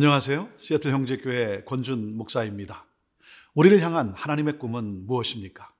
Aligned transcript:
안녕하세요. 0.00 0.48
시애틀 0.58 0.92
형제교회 0.92 1.64
권준 1.64 2.16
목사입니다. 2.16 2.86
우리를 3.54 3.80
향한 3.80 4.14
하나님의 4.14 4.60
꿈은 4.60 5.06
무엇입니까? 5.06 5.74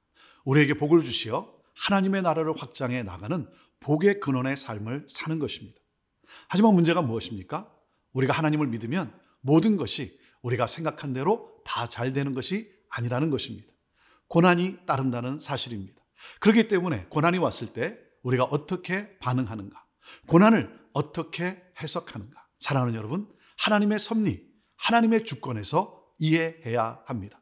우리에게 0.44 0.74
복을 0.74 1.04
주시어 1.04 1.48
하나님의 1.76 2.22
나라를 2.22 2.52
확장해 2.56 3.04
나가는 3.04 3.48
복의 3.78 4.18
근원의 4.18 4.56
삶을 4.56 5.06
사는 5.08 5.38
것입니다. 5.38 5.78
하지만 6.48 6.74
문제가 6.74 7.00
무엇입니까? 7.00 7.70
우리가 8.12 8.32
하나님을 8.34 8.66
믿으면 8.66 9.14
모든 9.40 9.76
것이 9.76 10.18
우리가 10.42 10.66
생각한 10.66 11.12
대로 11.12 11.52
다 11.64 11.87
잘 11.87 12.12
되는 12.12 12.34
것이 12.34 12.73
아니라는 12.88 13.30
것입니다. 13.30 13.68
고난이 14.26 14.78
따른다는 14.84 15.38
사실입니다. 15.38 16.02
그렇기 16.40 16.66
때문에 16.66 17.04
고난이 17.04 17.38
왔을 17.38 17.68
때 17.68 17.96
우리가 18.24 18.42
어떻게 18.42 19.16
반응하는가? 19.18 19.80
고난을 20.26 20.76
어떻게 20.92 21.62
해석하는가? 21.80 22.48
사랑하는 22.59 22.96
여러분, 22.96 23.38
하나님의 23.58 23.98
섭리, 23.98 24.46
하나님의 24.76 25.24
주권에서 25.24 26.04
이해해야 26.18 27.02
합니다. 27.06 27.40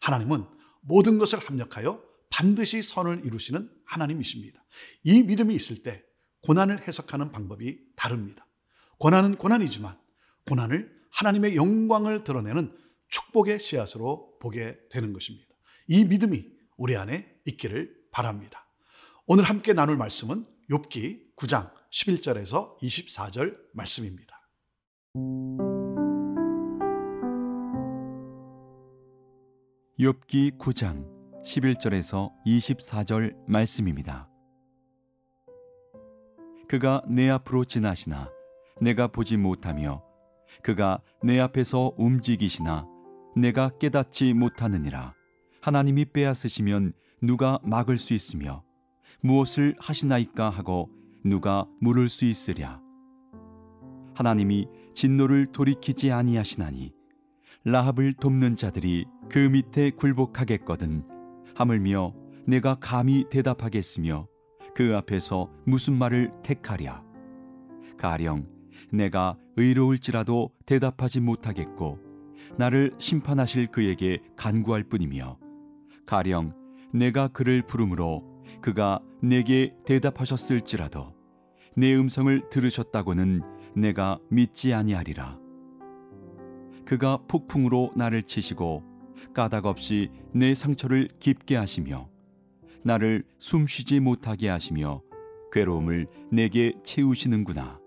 하나님은 0.00 0.46
모든 0.80 1.18
것을 1.18 1.38
합력하여 1.38 2.02
반드시 2.30 2.82
선을 2.82 3.24
이루시는 3.24 3.70
하나님이십니다. 3.84 4.62
이 5.04 5.22
믿음이 5.22 5.54
있을 5.54 5.82
때 5.82 6.02
고난을 6.42 6.86
해석하는 6.86 7.32
방법이 7.32 7.78
다릅니다. 7.96 8.46
고난은 8.98 9.34
고난이지만 9.34 9.98
고난을 10.46 10.98
하나님의 11.10 11.56
영광을 11.56 12.24
드러내는 12.24 12.76
축복의 13.08 13.60
씨앗으로 13.60 14.38
보게 14.40 14.78
되는 14.90 15.12
것입니다. 15.12 15.48
이 15.88 16.04
믿음이 16.04 16.44
우리 16.76 16.96
안에 16.96 17.26
있기를 17.46 17.94
바랍니다. 18.10 18.66
오늘 19.26 19.44
함께 19.44 19.72
나눌 19.72 19.96
말씀은 19.96 20.44
욥기 20.70 21.36
9장 21.36 21.72
11절에서 21.90 22.78
24절 22.78 23.58
말씀입니다. 23.72 24.37
욥기 29.98 30.58
9장 30.58 31.04
11절에서 31.42 32.30
24절 32.46 33.34
말씀입니다. 33.48 34.28
그가 36.68 37.02
내 37.08 37.28
앞으로 37.28 37.64
지나시나 37.64 38.30
내가 38.80 39.08
보지 39.08 39.36
못하며 39.36 40.02
그가 40.62 41.00
내 41.22 41.40
앞에서 41.40 41.94
움직이시나 41.96 42.86
내가 43.34 43.70
깨닫지 43.78 44.34
못하느니라 44.34 45.14
하나님이 45.62 46.04
빼앗으시면 46.06 46.92
누가 47.20 47.58
막을 47.64 47.98
수 47.98 48.14
있으며 48.14 48.62
무엇을 49.20 49.74
하시나이까 49.80 50.48
하고 50.48 50.90
누가 51.24 51.66
물을 51.80 52.08
수 52.08 52.24
있으랴 52.24 52.80
하나님이 54.18 54.66
진노를 54.94 55.46
돌이키지 55.52 56.10
아니하시나니 56.10 56.92
라합을 57.62 58.14
돕는 58.14 58.56
자들이 58.56 59.06
그 59.30 59.38
밑에 59.38 59.90
굴복하겠거든 59.90 61.04
하물며 61.54 62.14
내가 62.44 62.74
감히 62.80 63.26
대답하겠으며 63.30 64.26
그 64.74 64.96
앞에서 64.96 65.52
무슨 65.64 65.94
말을 65.94 66.32
택하랴? 66.42 67.04
가령 67.96 68.48
내가 68.92 69.36
의로울지라도 69.56 70.50
대답하지 70.66 71.20
못하겠고 71.20 72.00
나를 72.56 72.94
심판하실 72.98 73.68
그에게 73.68 74.18
간구할 74.34 74.82
뿐이며 74.82 75.38
가령 76.06 76.54
내가 76.92 77.28
그를 77.28 77.62
부르므로 77.62 78.42
그가 78.62 78.98
내게 79.22 79.74
대답하셨을지라도 79.86 81.14
내 81.76 81.94
음성을 81.94 82.48
들으셨다고는 82.50 83.57
내가 83.78 84.18
믿지 84.28 84.74
아니하리라 84.74 85.38
그가 86.84 87.18
폭풍으로 87.28 87.92
나를 87.96 88.22
치시고 88.22 88.82
까닭 89.34 89.66
없이 89.66 90.10
내 90.32 90.54
상처를 90.54 91.08
깊게 91.20 91.56
하시며 91.56 92.08
나를 92.84 93.24
숨쉬지 93.38 94.00
못하게 94.00 94.48
하시며 94.48 95.02
괴로움을 95.52 96.06
내게 96.30 96.72
채우시는구나. 96.82 97.80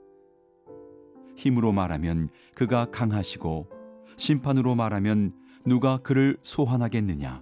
힘으로 1.36 1.72
말하면 1.72 2.30
그가 2.56 2.86
강하시고 2.92 3.70
심판으로 4.18 4.76
말하면 4.76 5.34
누가 5.66 5.98
그를 5.98 6.38
소환하겠느냐. 6.44 7.42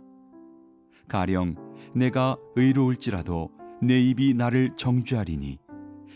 가령 1.07 1.55
내가 1.95 2.37
의로울지라도 2.55 3.51
내 3.81 3.99
입이 3.99 4.33
나를 4.33 4.75
정죄하리니 4.75 5.57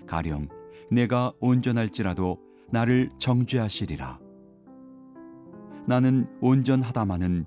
가령 0.05 0.47
내가 0.93 1.33
온전할지라도 1.39 2.39
나를 2.69 3.09
정죄하시리라. 3.17 4.19
나는 5.87 6.27
온전하다마는 6.39 7.45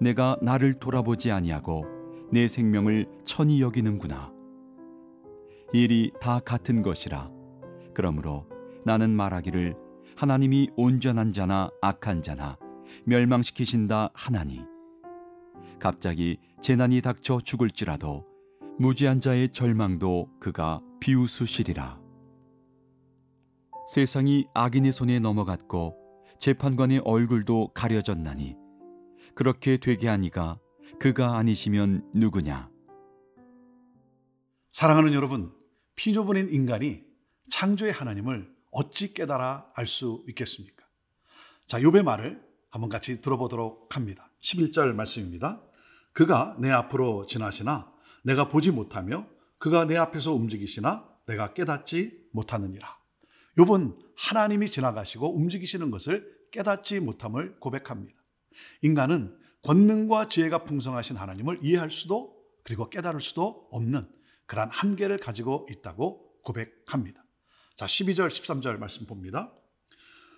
내가 0.00 0.36
나를 0.42 0.74
돌아보지 0.74 1.30
아니하고 1.30 1.86
내 2.30 2.46
생명을 2.46 3.06
천히 3.24 3.60
여기는구나. 3.60 4.32
일이 5.72 6.12
다 6.20 6.38
같은 6.38 6.82
것이라. 6.82 7.30
그러므로 7.94 8.46
나는 8.84 9.10
말하기를 9.10 9.74
하나님이 10.16 10.68
온전한 10.76 11.32
자나 11.32 11.70
악한 11.80 12.22
자나 12.22 12.58
멸망시키신다 13.04 14.10
하나니. 14.12 14.60
갑자기 15.78 16.38
재난이 16.60 17.00
닥쳐 17.00 17.40
죽을지라도 17.40 18.26
무지한 18.78 19.20
자의 19.20 19.48
절망도 19.48 20.28
그가 20.38 20.80
비웃으시리라. 21.00 22.01
세상이 23.88 24.46
악인의 24.54 24.92
손에 24.92 25.18
넘어갔고 25.18 25.98
재판관의 26.38 27.02
얼굴도 27.04 27.72
가려졌나니 27.74 28.56
그렇게 29.34 29.76
되게 29.76 30.08
하니가 30.08 30.58
그가 30.98 31.36
아니시면 31.36 32.10
누구냐 32.14 32.70
사랑하는 34.72 35.12
여러분, 35.12 35.52
피조분인 35.96 36.48
인간이 36.50 37.02
창조의 37.50 37.92
하나님을 37.92 38.50
어찌 38.70 39.12
깨달아 39.12 39.66
알 39.74 39.86
수 39.86 40.24
있겠습니까? 40.28 40.86
자, 41.66 41.78
욥의 41.78 42.02
말을 42.02 42.42
한번 42.70 42.88
같이 42.88 43.20
들어보도록 43.20 43.94
합니다. 43.94 44.30
11절 44.40 44.94
말씀입니다. 44.94 45.60
그가 46.14 46.56
내 46.58 46.70
앞으로 46.70 47.26
지나시나 47.26 47.92
내가 48.24 48.48
보지 48.48 48.70
못하며 48.70 49.26
그가 49.58 49.84
내 49.84 49.96
앞에서 49.96 50.32
움직이시나 50.32 51.06
내가 51.26 51.52
깨닫지 51.52 52.28
못하느니라. 52.32 53.01
욥은 53.58 53.96
하나님이 54.16 54.70
지나가시고 54.70 55.34
움직이시는 55.36 55.90
것을 55.90 56.26
깨닫지 56.50 57.00
못함을 57.00 57.58
고백합니다. 57.60 58.18
인간은 58.82 59.36
권능과 59.62 60.28
지혜가 60.28 60.64
풍성하신 60.64 61.16
하나님을 61.16 61.60
이해할 61.62 61.90
수도 61.90 62.36
그리고 62.64 62.88
깨달을 62.90 63.20
수도 63.20 63.68
없는 63.70 64.08
그러한 64.46 64.70
한계를 64.70 65.18
가지고 65.18 65.66
있다고 65.70 66.40
고백합니다. 66.42 67.24
자, 67.76 67.86
12절, 67.86 68.28
13절 68.28 68.78
말씀 68.78 69.06
봅니다. 69.06 69.52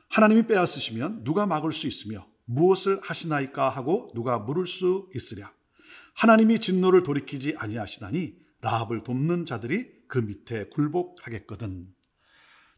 하나님이 0.09 0.47
빼앗으시면 0.47 1.25
누가 1.25 1.47
막을 1.47 1.73
수 1.73 1.87
있으며 1.87 2.27
무엇을 2.45 3.01
하시나이까 3.03 3.71
하고 3.71 4.11
누가 4.15 4.39
물을 4.39 4.67
수 4.67 5.09
있으랴. 5.15 5.53
하나님이 6.15 6.61
진노를 6.61 7.03
돌이키지 7.03 7.57
아니하시나니 7.59 8.37
라합을 8.61 9.03
돕는 9.03 9.47
자들이 9.47 10.07
그 10.07 10.19
밑에 10.19 10.69
굴복하겠거든. 10.69 11.89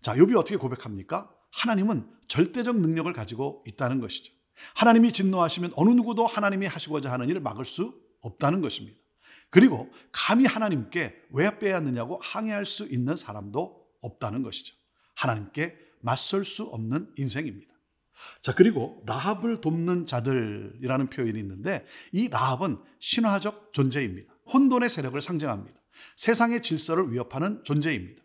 자, 0.06 0.14
욥이 0.14 0.37
어떻게 0.37 0.56
고백합니까? 0.56 1.29
하나님은 1.50 2.08
절대적 2.29 2.79
능력을 2.79 3.12
가지고 3.12 3.64
있다는 3.67 3.99
것이죠. 3.99 4.32
하나님이 4.76 5.11
진노하시면 5.11 5.73
어느 5.75 5.91
누구도 5.91 6.26
하나님이 6.26 6.67
하시고자 6.67 7.11
하는 7.11 7.29
일을 7.29 7.41
막을 7.41 7.64
수 7.64 7.93
없다는 8.20 8.61
것입니다. 8.61 8.97
그리고 9.50 9.91
감히 10.12 10.44
하나님께 10.44 11.12
왜 11.31 11.58
빼앗느냐고 11.58 12.20
항의할 12.23 12.67
수 12.67 12.87
있는 12.87 13.17
사람도 13.17 13.85
없다는 14.00 14.44
것이죠. 14.44 14.76
하나님께 15.17 15.76
맞설 16.03 16.44
수 16.44 16.62
없는 16.62 17.12
인생입니다. 17.17 17.75
자, 18.43 18.55
그리고 18.55 19.02
라합을 19.06 19.61
돕는 19.61 20.06
자들이라는 20.06 21.11
표현이 21.11 21.37
있는데 21.41 21.85
이 22.12 22.29
라합은 22.29 22.79
신화적 23.00 23.73
존재입니다. 23.73 24.32
혼돈의 24.55 24.88
세력을 24.88 25.20
상징합니다. 25.20 25.81
세상의 26.14 26.62
질서를 26.62 27.11
위협하는 27.11 27.64
존재입니다. 27.64 28.23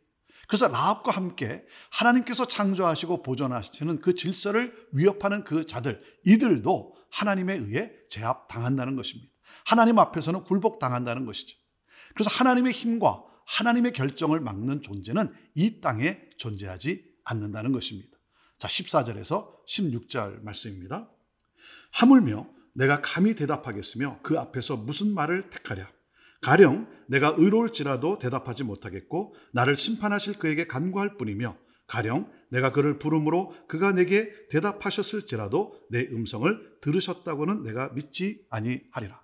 그래서 0.52 0.68
라합과 0.68 1.12
함께 1.14 1.64
하나님께서 1.92 2.46
창조하시고 2.46 3.24
보존하시는 3.24 4.02
그 4.02 4.16
질서를 4.16 4.76
위협하는 4.92 5.46
그 5.46 5.66
자들, 5.66 6.04
이들도 6.26 6.94
하나님에 7.10 7.56
의해 7.56 7.94
제압당한다는 8.10 8.98
것입니다. 8.98 9.32
하나님 9.66 9.98
앞에서는 9.98 10.44
굴복당한다는 10.44 11.26
것이죠. 11.26 11.58
그래서 12.14 12.30
하나님의 12.32 12.74
힘과 12.74 13.24
하나님의 13.46 13.94
결정을 13.94 14.42
막는 14.42 14.82
존재는 14.82 15.34
이 15.56 15.80
땅에 15.80 16.20
존재하지 16.36 17.02
않는다는 17.24 17.72
것입니다. 17.72 18.10
자, 18.58 18.68
14절에서 18.68 19.66
16절 19.66 20.44
말씀입니다. 20.44 21.10
하물며 21.94 22.46
내가 22.74 23.00
감히 23.00 23.36
대답하겠으며 23.36 24.20
그 24.22 24.38
앞에서 24.38 24.76
무슨 24.76 25.14
말을 25.14 25.50
택하랴? 25.50 25.90
가령 26.42 26.88
내가 27.08 27.36
의로울지라도 27.38 28.18
대답하지 28.20 28.64
못하겠고 28.64 29.36
나를 29.54 29.76
심판하실 29.76 30.40
그에게 30.40 30.68
간구할 30.68 31.18
뿐이며 31.18 31.56
가령 31.88 32.32
내가 32.50 32.72
그를 32.72 33.00
부름으로 33.00 33.54
그가 33.68 33.92
내게 33.92 34.32
대답하셨을지라도 34.50 35.80
내 35.90 36.08
음성을 36.12 36.80
들으셨다고는 36.82 37.64
내가 37.64 37.90
믿지 37.94 38.46
아니하리라. 38.50 39.22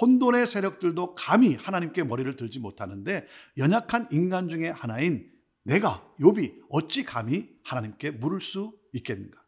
혼돈의 0.00 0.46
세력들도 0.46 1.14
감히 1.14 1.54
하나님께 1.54 2.04
머리를 2.04 2.36
들지 2.36 2.60
못하는데 2.60 3.26
연약한 3.56 4.08
인간 4.12 4.48
중에 4.48 4.68
하나인 4.68 5.30
내가 5.64 6.06
욥이 6.20 6.62
어찌 6.68 7.04
감히 7.04 7.48
하나님께 7.62 8.12
물을 8.12 8.40
수 8.40 8.72
있겠는가? 8.92 9.42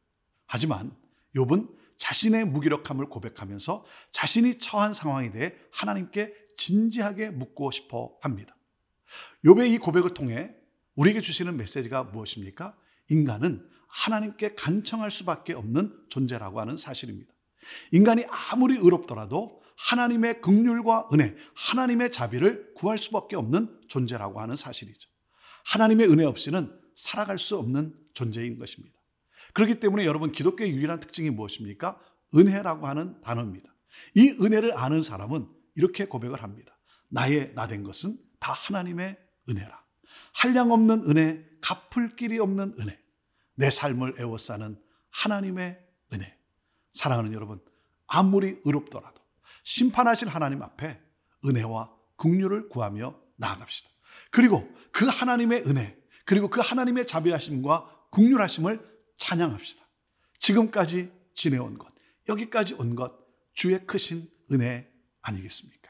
하지만 0.46 0.92
욥은 1.36 1.68
자신의 1.98 2.46
무기력함을 2.46 3.06
고백하면서 3.06 3.84
자신이 4.10 4.58
처한 4.58 4.94
상황에 4.94 5.31
대해 5.31 5.54
하나님께 5.70 6.34
진지하게 6.56 7.31
묻고 7.31 7.70
싶어 7.70 8.16
합니다. 8.20 8.56
욥의 9.44 9.70
이 9.72 9.78
고백을 9.78 10.14
통해 10.14 10.54
우리에게 10.94 11.20
주시는 11.20 11.56
메시지가 11.56 12.04
무엇입니까? 12.04 12.76
인간은 13.08 13.69
하나님께 13.88 14.54
간청할 14.54 15.10
수밖에 15.10 15.52
없는 15.52 16.06
존재라고 16.08 16.60
하는 16.60 16.76
사실입니다. 16.76 17.32
인간이 17.93 18.25
아무리 18.28 18.76
의롭더라도 18.76 19.62
하나님의 19.76 20.40
극률과 20.40 21.08
은혜, 21.12 21.34
하나님의 21.54 22.10
자비를 22.10 22.72
구할 22.75 22.99
수밖에 22.99 23.37
없는 23.37 23.81
존재라고 23.88 24.40
하는 24.40 24.56
사실이죠. 24.56 25.08
하나님의 25.66 26.08
은혜 26.08 26.25
없이는 26.25 26.72
살아갈 26.94 27.38
수 27.38 27.58
없는 27.58 27.94
존재인 28.14 28.58
것입니다. 28.58 28.95
그렇기 29.56 29.81
때문에 29.81 30.05
여러분 30.05 30.32
기독교의 30.32 30.70
유일한 30.73 31.00
특징이 31.00 31.31
무엇입니까? 31.31 31.99
은혜라고 32.35 32.87
하는 32.87 33.19
단어입니다. 33.23 33.75
이 34.14 34.37
은혜를 34.38 34.76
아는 34.76 35.00
사람은 35.00 35.49
이렇게 35.76 36.05
고백을 36.05 36.43
합니다. 36.43 36.76
나의 37.08 37.55
나 37.55 37.67
된 37.67 37.82
것은 37.82 38.19
다 38.38 38.53
하나님의 38.53 39.17
은혜라. 39.49 39.82
한량 40.35 40.73
없는 40.73 41.08
은혜, 41.08 41.43
갚을 41.62 42.17
길이 42.17 42.38
없는 42.38 42.76
은혜. 42.79 42.99
내 43.55 43.70
삶을 43.70 44.17
애워싸는 44.20 44.79
하나님의 45.08 45.81
은혜. 46.12 46.38
사랑하는 46.93 47.32
여러분, 47.32 47.59
아무리 48.06 48.61
의롭더라도 48.62 49.23
심판하실 49.64 50.29
하나님 50.29 50.62
앞에 50.62 51.00
은혜와 51.47 51.91
긍휼을 52.19 52.69
구하며 52.69 53.19
나아갑시다. 53.37 53.88
그리고 54.31 54.69
그 54.93 55.06
하나님의 55.06 55.62
은혜, 55.67 55.97
그리고 56.26 56.50
그 56.50 56.61
하나님의 56.61 57.06
자비하심과 57.06 58.09
긍휼하심을 58.11 58.95
찬양합시다. 59.16 59.84
지금까지 60.38 61.10
지내온 61.34 61.78
것, 61.78 61.88
여기까지 62.28 62.74
온 62.74 62.94
것, 62.94 63.12
주의 63.54 63.84
크신 63.86 64.28
은혜 64.52 64.90
아니겠습니까? 65.22 65.86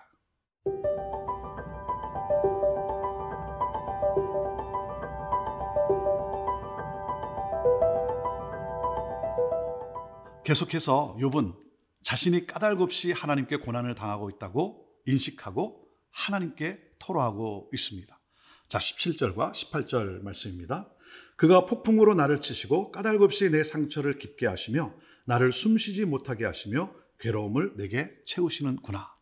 계속해서 10.45 11.17
욥은 11.19 11.57
자신이 12.05 12.47
까닭없이 12.47 13.11
하나님께 13.11 13.57
고난을 13.57 13.97
당하고 13.97 14.31
있다고 14.31 14.87
인식하고 15.05 15.89
하나님께 16.13 16.81
토로하고 17.01 17.69
있습니다. 17.73 18.21
자, 18.69 18.79
17절과 18.79 19.53
18절 19.53 20.23
말씀입니다. 20.23 20.89
그가 21.37 21.67
폭풍으로 21.67 22.15
나를 22.15 22.41
치시고 22.41 22.93
까닭없이 22.93 23.51
내 23.51 23.63
상처를 23.63 24.19
깊게 24.19 24.47
하시며 24.47 24.95
나를 25.27 25.53
숨쉬지 25.53 26.05
못하게 26.05 26.45
하시며 26.45 26.93
괴로움을 27.19 27.75
내게 27.77 28.11
채우시는구나. 28.25 29.15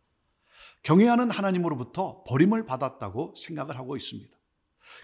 경외하는 0.83 1.31
하나님으로부터 1.31 2.25
버림을 2.25 2.67
받았다고 2.67 3.35
생각을 3.37 3.79
하고 3.79 3.97
있습니다. 3.97 4.31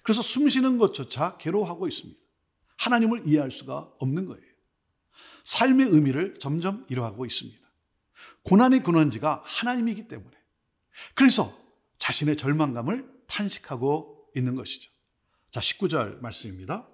그래서 0.03 0.23
숨쉬는 0.23 0.79
것조차 0.79 1.39
괴로워하고 1.39 1.89
있습니다. 1.89 2.21
하나님을 2.77 3.27
이해할 3.27 3.51
수가 3.51 3.91
없는 3.99 4.27
거예요. 4.27 4.45
삶의 5.45 5.89
의미를 5.89 6.39
점점 6.39 6.87
잃어가고 6.89 7.27
있습니다. 7.27 7.61
고난의 8.43 8.83
근원지가 8.83 9.43
하나님이기 9.45 10.09
때문에. 10.09 10.37
그래서 11.15 11.59
자신의 11.99 12.37
절망감을 12.37 13.09
탄식하고 13.27 14.31
있는 14.37 14.55
것이죠. 14.55 14.91
자, 15.51 15.61
19절 15.61 16.21
말씀입니다. 16.21 16.87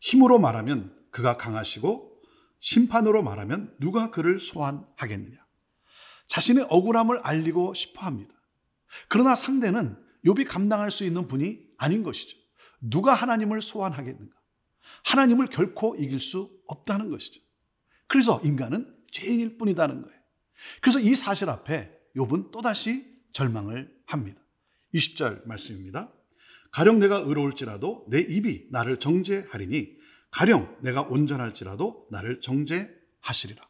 힘으로 0.00 0.38
말하면 0.38 0.96
그가 1.10 1.36
강하시고 1.36 2.10
심판으로 2.58 3.22
말하면 3.22 3.74
누가 3.78 4.10
그를 4.10 4.38
소환하겠느냐. 4.38 5.38
자신의 6.26 6.66
억울함을 6.68 7.18
알리고 7.18 7.74
싶어 7.74 8.06
합니다. 8.06 8.34
그러나 9.08 9.34
상대는 9.34 9.96
욥이 10.24 10.46
감당할 10.46 10.90
수 10.90 11.04
있는 11.04 11.26
분이 11.26 11.58
아닌 11.76 12.02
것이죠. 12.02 12.38
누가 12.80 13.14
하나님을 13.14 13.60
소환하겠는가? 13.62 14.34
하나님을 15.04 15.48
결코 15.48 15.96
이길 15.96 16.20
수 16.20 16.50
없다는 16.66 17.10
것이죠. 17.10 17.40
그래서 18.06 18.40
인간은 18.44 18.94
죄인일 19.12 19.58
뿐이다는 19.58 20.02
거예요. 20.02 20.20
그래서 20.80 21.00
이 21.00 21.14
사실 21.14 21.48
앞에 21.48 21.90
욥은 22.16 22.50
또다시 22.50 23.06
절망을 23.32 23.94
합니다. 24.06 24.40
20절 24.94 25.46
말씀입니다. 25.46 26.12
가령 26.70 26.98
내가 26.98 27.16
의로울지라도 27.16 28.06
내 28.08 28.20
입이 28.20 28.68
나를 28.70 28.98
정죄하리니 28.98 29.96
가령 30.30 30.76
내가 30.82 31.02
온전할지라도 31.02 32.06
나를 32.10 32.40
정죄하시리라. 32.40 33.62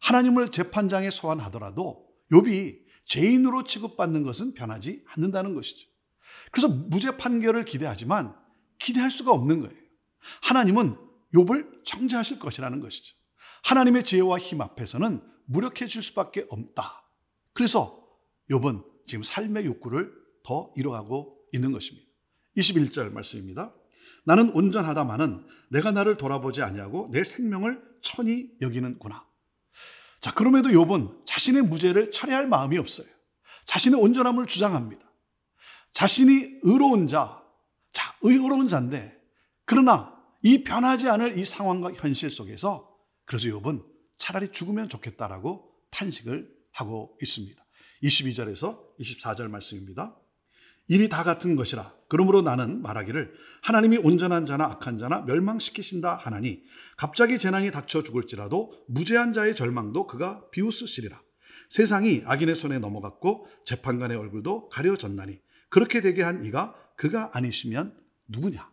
하나님을 0.00 0.50
재판장에 0.50 1.10
소환하더라도 1.10 2.08
욥이 2.32 2.84
죄인으로 3.06 3.64
취급받는 3.64 4.22
것은 4.22 4.54
변하지 4.54 5.04
않는다는 5.06 5.54
것이죠. 5.54 5.88
그래서 6.50 6.68
무죄 6.68 7.16
판결을 7.16 7.64
기대하지만 7.64 8.34
기대할 8.78 9.10
수가 9.10 9.32
없는 9.32 9.60
거예요. 9.60 9.76
하나님은 10.42 10.96
욥을 11.34 11.84
정죄하실 11.84 12.38
것이라는 12.38 12.80
것이죠. 12.80 13.14
하나님의 13.64 14.04
지혜와 14.04 14.38
힘 14.38 14.60
앞에서는 14.60 15.22
무력해질 15.46 16.02
수밖에 16.02 16.46
없다. 16.48 17.08
그래서 17.52 18.06
욥은 18.50 18.84
지금 19.06 19.22
삶의 19.22 19.66
욕구를 19.66 20.12
더 20.42 20.72
잃어가고 20.76 21.38
있는 21.52 21.72
것입니다. 21.72 22.06
21절 22.56 23.12
말씀입니다. 23.12 23.74
나는 24.24 24.50
온전하다마는 24.50 25.46
내가 25.68 25.90
나를 25.90 26.16
돌아보지 26.16 26.62
아니하고 26.62 27.08
내 27.12 27.24
생명을 27.24 27.82
천히 28.00 28.50
여기는구나. 28.60 29.24
자, 30.20 30.32
그럼에도 30.32 30.70
욥은 30.70 31.26
자신의 31.26 31.62
무죄를 31.62 32.10
철회할 32.10 32.46
마음이 32.46 32.78
없어요. 32.78 33.06
자신의 33.66 34.00
온전함을 34.00 34.46
주장합니다. 34.46 35.04
자신이 35.92 36.60
의로운 36.62 37.08
자, 37.08 37.42
자, 37.92 38.16
의로운 38.22 38.66
자인데, 38.66 39.14
그러나 39.64 40.14
이 40.42 40.64
변하지 40.64 41.08
않을 41.08 41.38
이 41.38 41.44
상황과 41.44 41.92
현실 41.94 42.30
속에서 42.30 42.94
그래서 43.24 43.48
욥은 43.48 43.84
차라리 44.16 44.52
죽으면 44.52 44.88
좋겠다라고 44.88 45.70
탄식을 45.90 46.50
하고 46.72 47.16
있습니다. 47.22 47.64
22절에서 48.02 48.80
24절 48.98 49.48
말씀입니다. 49.48 50.16
일이 50.88 51.08
다 51.08 51.24
같은 51.24 51.56
것이라. 51.56 51.94
그러므로 52.08 52.42
나는 52.42 52.82
말하기를 52.82 53.34
하나님이 53.62 53.98
온전한 53.98 54.46
자나 54.46 54.66
악한 54.66 54.98
자나 54.98 55.22
멸망시키신다 55.22 56.14
하나니 56.14 56.62
갑자기 56.96 57.38
재난이 57.38 57.70
닥쳐 57.70 58.02
죽을지라도 58.02 58.84
무죄한 58.88 59.32
자의 59.32 59.56
절망도 59.56 60.06
그가 60.06 60.48
비웃으시리라. 60.50 61.20
세상이 61.70 62.22
악인의 62.26 62.54
손에 62.54 62.78
넘어갔고 62.78 63.48
재판관의 63.64 64.16
얼굴도 64.16 64.68
가려졌나니 64.68 65.40
그렇게 65.70 66.00
되게 66.00 66.22
한 66.22 66.44
이가 66.44 66.74
그가 66.96 67.30
아니시면 67.32 67.96
누구냐? 68.28 68.70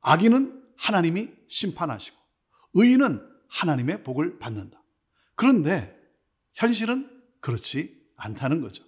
악인은 0.00 0.62
하나님이 0.76 1.30
심판하시고 1.48 2.16
의인은 2.74 3.20
하나님의 3.48 4.04
복을 4.04 4.38
받는다. 4.38 4.82
그런데 5.34 5.94
현실은 6.54 7.10
그렇지 7.40 8.00
않다는 8.16 8.60
거죠. 8.60 8.84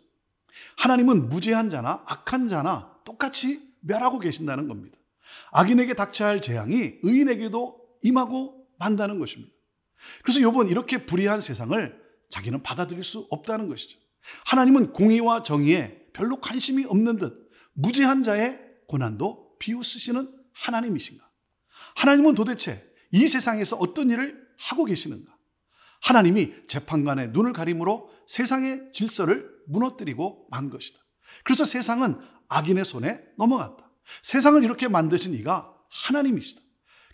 하나님은 0.76 1.28
무죄한 1.28 1.70
자나 1.70 2.02
악한 2.06 2.49
자나 2.49 2.94
똑같이 3.04 3.61
멸하고 3.80 4.18
계신다는 4.18 4.68
겁니다. 4.68 4.99
악인에게 5.52 5.94
닥쳐야 5.94 6.28
할 6.28 6.40
재앙이 6.40 6.94
의인에게도 7.02 7.80
임하고 8.02 8.66
만다는 8.78 9.18
것입니다. 9.18 9.52
그래서 10.23 10.40
요번 10.40 10.68
이렇게 10.68 11.06
불의한 11.06 11.40
세상을 11.40 12.02
자기는 12.30 12.62
받아들일 12.62 13.04
수 13.04 13.26
없다는 13.30 13.68
것이죠. 13.68 13.99
하나님은 14.46 14.92
공의와 14.92 15.42
정의에 15.42 16.06
별로 16.12 16.40
관심이 16.40 16.84
없는 16.84 17.18
듯 17.18 17.50
무죄한 17.75 18.23
자의 18.23 18.58
고난도 18.88 19.58
비웃으시는 19.58 20.32
하나님이신가? 20.52 21.25
하나님은 21.96 22.34
도대체 22.34 22.84
이 23.11 23.26
세상에서 23.26 23.76
어떤 23.76 24.11
일을 24.11 24.42
하고 24.58 24.84
계시는가? 24.84 25.34
하나님이 26.02 26.52
재판관의 26.68 27.28
눈을 27.30 27.52
가림으로 27.52 28.11
세상의 28.26 28.90
질서를 28.92 29.53
무너뜨리고 29.66 30.49
만 30.50 30.71
것이다. 30.71 30.99
그래서 31.42 31.64
세상은 31.64 32.21
악인의 32.49 32.85
손에 32.85 33.23
넘어갔다. 33.38 33.90
세상을 34.23 34.62
이렇게 34.62 34.88
만드신 34.88 35.35
이가 35.35 35.75
하나님이시다. 35.90 36.61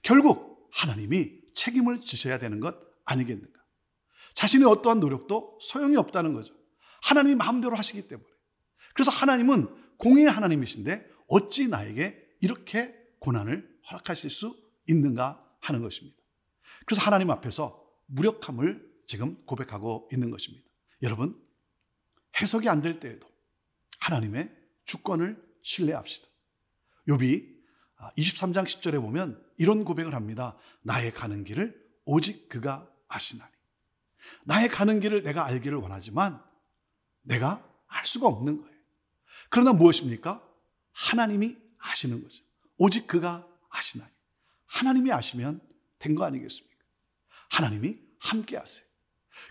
결국 0.02 0.68
하나님이 0.72 1.40
책임을 1.54 2.00
지셔야 2.00 2.38
되는 2.38 2.60
것 2.60 2.76
아니겠는가? 3.04 3.60
자신의 4.34 4.68
어떠한 4.68 5.00
노력도 5.00 5.58
소용이 5.60 5.96
없다는 5.96 6.32
거죠. 6.32 6.54
하나님이 7.02 7.36
마음대로 7.36 7.76
하시기 7.76 8.08
때문에. 8.08 8.28
그래서 8.94 9.10
하나님은 9.10 9.68
공의의 9.98 10.30
하나님이신데 10.30 11.08
어찌 11.28 11.68
나에게 11.68 12.18
이렇게 12.40 12.94
고난을 13.20 13.68
허락하실 13.90 14.30
수 14.30 14.56
있는가 14.88 15.44
하는 15.60 15.82
것입니다. 15.82 16.16
그래서 16.86 17.02
하나님 17.02 17.30
앞에서 17.30 17.84
무력함을 18.06 18.88
지금 19.06 19.36
고백하고 19.44 20.08
있는 20.12 20.30
것입니다. 20.30 20.64
여러분, 21.02 21.36
해석이 22.40 22.68
안 22.68 22.82
될 22.82 23.00
때에도 23.00 23.28
하나님의 23.98 24.50
주권을 24.84 25.42
신뢰합시다. 25.62 26.26
욥이 27.08 27.60
23장 28.16 28.64
10절에 28.64 29.00
보면 29.00 29.42
이런 29.58 29.84
고백을 29.84 30.14
합니다. 30.14 30.56
나의 30.82 31.12
가는 31.12 31.44
길을 31.44 31.78
오직 32.04 32.48
그가 32.48 32.88
아시나니. 33.08 33.50
나의 34.44 34.68
가는 34.68 35.00
길을 35.00 35.22
내가 35.22 35.44
알기를 35.44 35.76
원하지만 35.78 36.42
내가 37.22 37.62
알 37.88 38.06
수가 38.06 38.26
없는 38.26 38.60
거예요. 38.62 38.76
그러나 39.50 39.72
무엇입니까? 39.72 40.42
하나님이 40.92 41.56
아시는 41.78 42.22
거죠. 42.22 42.42
오직 42.78 43.06
그가 43.06 43.46
아시나니. 43.68 44.10
하나님이 44.66 45.12
아시면 45.12 45.60
된 45.98 46.14
거 46.14 46.24
아니겠습니까? 46.24 46.76
하나님이 47.50 47.98
함께 48.18 48.56
하세요. 48.56 48.86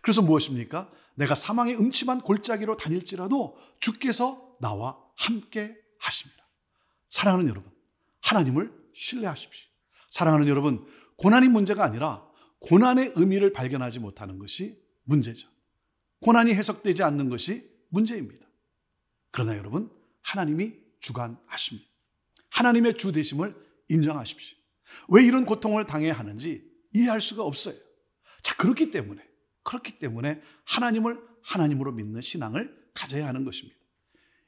그래서 0.01 0.21
무엇입니까? 0.21 0.91
내가 1.19 1.35
사망의 1.35 1.77
음침한 1.77 2.21
골짜기로 2.21 2.77
다닐지라도 2.77 3.57
주께서 3.81 4.55
나와 4.61 4.97
함께 5.17 5.75
하십니다. 5.99 6.47
사랑하는 7.09 7.49
여러분, 7.49 7.69
하나님을 8.21 8.73
신뢰하십시오. 8.93 9.67
사랑하는 10.09 10.47
여러분, 10.47 10.87
고난이 11.17 11.49
문제가 11.49 11.83
아니라 11.83 12.25
고난의 12.61 13.13
의미를 13.17 13.51
발견하지 13.51 13.99
못하는 13.99 14.39
것이 14.39 14.81
문제죠. 15.03 15.49
고난이 16.21 16.53
해석되지 16.53 17.03
않는 17.03 17.27
것이 17.29 17.69
문제입니다. 17.89 18.47
그러나 19.31 19.57
여러분, 19.57 19.91
하나님이 20.21 20.73
주관하십니다. 21.01 21.85
하나님의 22.49 22.97
주 22.97 23.11
되심을 23.11 23.55
인정하십시오. 23.89 24.57
왜 25.09 25.25
이런 25.25 25.45
고통을 25.45 25.85
당해야 25.85 26.13
하는지 26.13 26.63
이해할 26.93 27.19
수가 27.19 27.43
없어요. 27.43 27.75
자, 28.41 28.55
그렇기 28.55 28.91
때문에, 28.91 29.21
그렇기 29.63 29.99
때문에 29.99 30.41
하나님을 30.65 31.19
하나님으로 31.43 31.91
믿는 31.93 32.21
신앙을 32.21 32.77
가져야 32.93 33.27
하는 33.27 33.45
것입니다. 33.45 33.77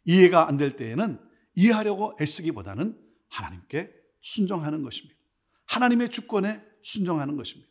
이해가 0.06 0.48
안 0.48 0.58
될 0.58 0.75
때에는 0.75 1.20
이해하려고 1.56 2.18
애쓰기보다는 2.20 2.98
하나님께 3.30 3.94
순종하는 4.22 4.84
것입니다. 4.84 5.20
하나님의 5.68 6.10
주권에 6.10 6.62
순종하는 6.82 7.38
것입니다. 7.38 7.70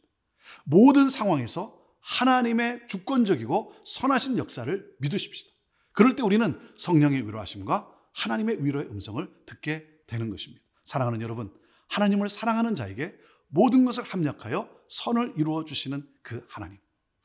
모든 0.64 1.08
상황에서 1.10 1.78
하나님의 2.00 2.86
주권적이고 2.88 3.74
선하신 3.84 4.38
역사를 4.38 4.96
믿으십시다. 5.00 5.50
그럴 5.92 6.16
때 6.16 6.22
우리는 6.22 6.58
성령의 6.76 7.26
위로하심과 7.26 7.88
하나님의 8.12 8.64
위로의 8.64 8.86
음성을 8.86 9.28
듣게 9.46 9.86
되는 10.06 10.30
것입니다. 10.30 10.64
사랑하는 10.84 11.20
여러분, 11.20 11.52
하나님을 11.88 12.28
사랑하는 12.28 12.74
자에게 12.74 13.14
모든 13.48 13.84
것을 13.84 14.04
합력하여 14.04 14.68
선을 14.88 15.34
이루어 15.36 15.64
주시는 15.64 16.08
그 16.22 16.44
하나님. 16.48 16.78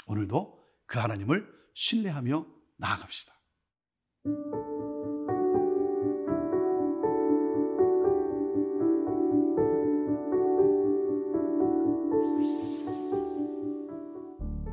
오늘도 0.06 0.60
그 0.86 1.00
하나님을 1.00 1.48
신뢰하며 1.74 2.46
나아갑시다. 2.78 3.34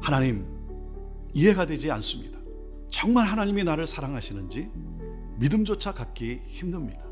하나님, 0.01 0.45
이해가 1.33 1.65
되지 1.65 1.91
않습니다. 1.93 2.39
정말 2.91 3.27
하나님이 3.27 3.65
나를 3.65 3.87
사랑하시는지 3.87 4.69
믿음조차 5.39 5.93
갖기 5.93 6.43
힘듭니다. 6.45 7.03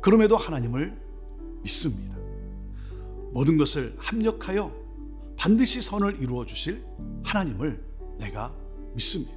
그럼에도 0.00 0.36
하나님을 0.36 0.98
믿습니다. 1.62 2.16
모든 3.32 3.56
것을 3.56 3.94
합력하여 3.98 4.87
반드시 5.38 5.80
선을 5.80 6.20
이루어 6.20 6.44
주실 6.44 6.84
하나님을 7.22 7.82
내가 8.18 8.52
믿습니다. 8.94 9.32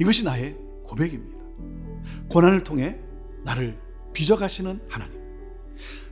이것이 0.00 0.24
나의 0.24 0.56
고백입니다. 0.82 1.38
고난을 2.28 2.64
통해 2.64 2.98
나를 3.44 3.78
빚어가시는 4.12 4.80
하나님. 4.88 5.20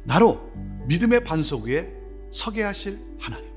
나로 0.04 0.50
믿음의 0.87 1.25
반석 1.25 1.64
위에 1.64 1.92
서게 2.30 2.62
하실 2.62 3.04
하나님. 3.18 3.50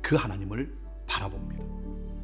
그 0.00 0.16
하나님을 0.16 0.74
바라봅니다. 1.06 1.64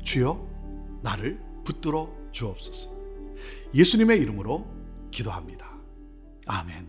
주여, 0.03 1.01
나를 1.03 1.39
붙들어 1.65 2.11
주옵소서. 2.33 2.91
예수님의 3.75 4.21
이름으로 4.21 4.67
기도합니다. 5.11 5.71
아멘. 6.47 6.89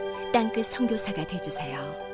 땅끝 0.31 0.65
선교사가 0.67 1.27
되주세요. 1.27 2.10